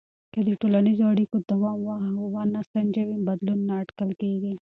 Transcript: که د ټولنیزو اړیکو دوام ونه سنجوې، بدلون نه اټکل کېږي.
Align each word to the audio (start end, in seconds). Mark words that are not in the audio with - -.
که 0.33 0.39
د 0.47 0.49
ټولنیزو 0.61 1.03
اړیکو 1.13 1.37
دوام 1.51 2.13
ونه 2.33 2.61
سنجوې، 2.71 3.17
بدلون 3.27 3.59
نه 3.67 3.73
اټکل 3.81 4.09
کېږي. 4.21 4.53